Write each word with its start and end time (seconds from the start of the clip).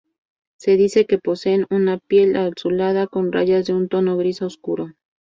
Se 0.57 0.77
dice 0.77 1.05
que 1.05 1.19
poseen 1.19 1.67
una 1.69 1.99
piel 1.99 2.35
azulada 2.35 3.05
con 3.05 3.31
rayas 3.31 3.67
de 3.67 3.75
un 3.75 3.87
tono 3.87 4.17
gris 4.17 4.41
oscuro. 4.41 4.93